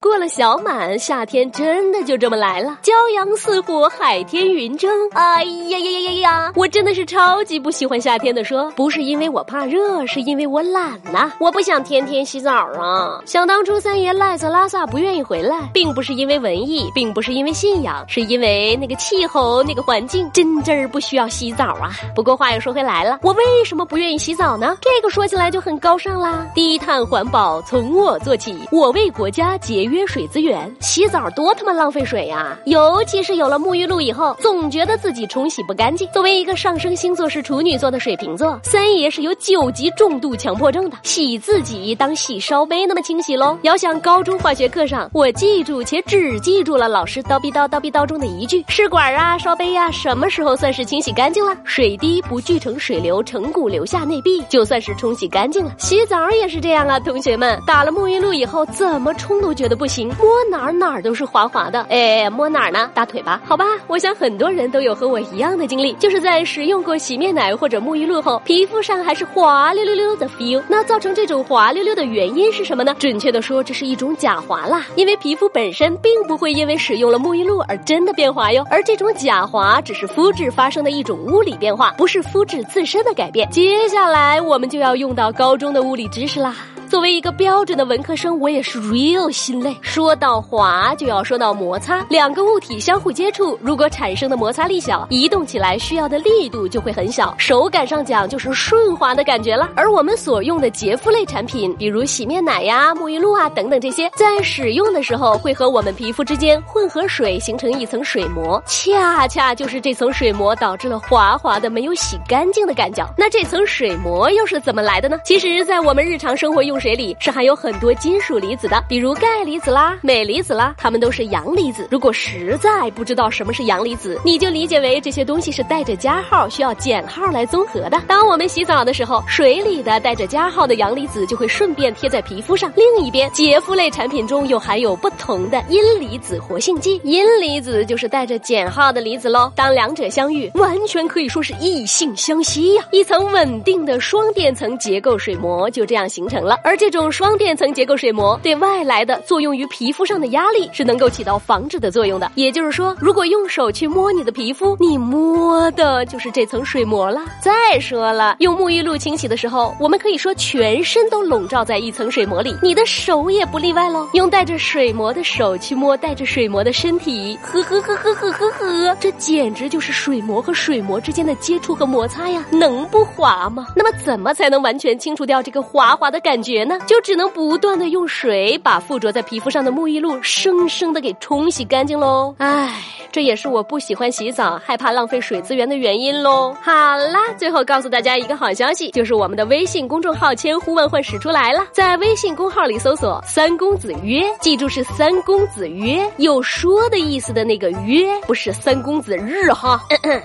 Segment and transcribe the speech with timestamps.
[0.00, 2.78] 过了小满，夏天真的就这么来了。
[2.84, 4.88] 骄阳似火，海天云蒸。
[5.10, 6.52] 哎呀呀呀呀呀！
[6.54, 8.44] 我真的是超级不喜欢夏天的。
[8.44, 11.32] 说不是因为我怕热，是因为我懒呐。
[11.40, 13.20] 我不想天天洗澡啊。
[13.26, 21.90] 想当初三爷赖着拉萨不愿意回来，并不是因为文艺，并不是因为信仰，是因为那个气候、那个环境真真儿不需要洗澡啊。
[22.14, 24.78] 不过话又说回来了，我为什么不愿意洗澡呢？
[24.80, 26.46] 这个说起来就很高尚啦。
[26.54, 29.87] 低碳环保从我做起，我为国家节。
[29.88, 32.56] 约水资源，洗澡多他妈浪费水呀！
[32.66, 36.08] 尤其是有了沐浴露以后，总觉得自己冲洗不干净。
[36.12, 43.58] 作为一个上升星座是处女座的水瓶座，三爷是有九级重度强迫症的，洗自己当洗烧杯那么清洗喽。
[43.62, 51.56] 遥想高中化学课上，我记住且只记住了老师叨逼叨叨逼叨中的一句：试管啊，烧杯呀，什么时候算是清洗干净了？
[51.64, 55.72] 水滴不聚成水流，成骨留下内壁，就算是冲洗干净了。
[55.78, 59.77] 洗澡也是这样啊，同学们，打了沐浴露以后，怎么冲都觉得。
[59.78, 61.86] 不行，摸哪儿哪儿都是滑滑的。
[61.88, 62.90] 哎，摸哪儿呢？
[62.92, 63.40] 大腿吧？
[63.46, 70.60] 好吧，我想很多人都有和我一样的经历，就是在使用过洗面奶或者沐浴露后，皮肤上还是滑溜溜溜的 feel。
[70.68, 72.94] 那造成这种滑溜溜的原因是什么呢？
[72.98, 74.84] 准确的说，这是一种假滑啦。
[74.96, 83.48] 因为皮肤本身并不会因为使用了沐浴露而真的变滑哟，而这种假滑只是肤质发生的一种物理变化，不是肤质自身的改变。
[83.50, 86.56] 接下来我们就要用到高中的物理知识啦。
[86.88, 89.76] 作为一个标准的文科生，我也是 real 心累。
[89.82, 92.02] 说到滑，就要说到摩擦。
[92.08, 99.68] 两个物体相互接触，如果产生的摩擦力小，移动起来需要的力度就会很小，手感上讲就是顺滑的感觉了。
[99.76, 113.06] 而我们所用的洁肤类产品，比如洗面奶呀、沐浴露啊等等这些，在使用的时候会和我们皮肤之间混合水，形成一层水膜，恰恰就是这层水膜导致了滑滑的、没有洗干净的感觉。
[113.14, 115.18] 那这层水膜又是怎么来的呢？
[115.22, 116.77] 其实，在我们日常生活用。
[116.78, 121.88] 水里是含有很多金属离子的，比如钙离子啦、镁离子啦，它们都是阳离子。
[121.90, 128.00] 如果实在不知道什么是阳离子，你就理解为这些东西是带着加号，需要减号来综合的。
[128.06, 132.72] 当我们洗澡的时候，水里的带着加号的阳离子就会顺便贴在皮肤上。
[132.76, 139.52] 另一边，洁肤类产品中又含有不同的阴离子活性剂，阴离子就是带着减号的离子喽。
[139.54, 142.84] 当两者相遇，完全可以说是异性相吸呀！
[142.92, 146.58] 一层稳定的双电层结构水膜就这样形成了。
[146.68, 152.30] 而这种双电层结构水膜对外来的作用于皮肤上的压力是能够起到防止的作用的。
[152.34, 157.24] 也就是说，如果用手去摸你的皮肤，你摸的就是这层水膜了。
[157.40, 164.06] 再说了，用沐浴露清洗的时候，我们可以说全身都笼罩在一层水膜里，你的手也不例外喽。
[164.12, 173.68] 用带着水膜的手去摸带着水膜的身体，呵呵呵呵呵呵呵，这简直就是水膜和水膜之间的接触和摩擦呀，能不滑吗？
[173.74, 176.57] 那么怎么才能完全清除掉这个滑滑的感觉？
[176.64, 182.34] 呢，就只能不断的用水把附着在皮肤上的沐浴露生生的给冲洗干净喽。
[182.38, 182.82] 唉，
[183.12, 186.54] 这也是我不喜欢洗澡、害怕浪费水资源的原因喽。
[186.62, 199.80] 好啦，最后告诉大家一个好消息，就是我们的微信公众号千呼万唤始出来了，在微信公号里搜索“三公子约”，记住是“三公子约”，有说的意思的那个约，不是“三公子日”哈。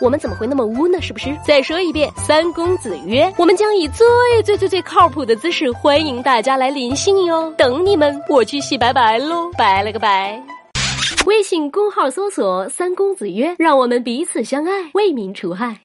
[0.00, 1.00] 我们怎么会那么污呢？
[1.00, 1.34] 是不是？
[1.46, 4.06] 再说一遍，“三公子约”，我们将以最
[4.44, 6.13] 最最最靠谱的姿势欢迎。
[6.22, 10.42] 大家来临信哟，等你们，我去洗白白喽，拜了个拜。
[11.26, 15.80] 微信公号搜索“三公子曰”，让我们彼此相爱，为民除害。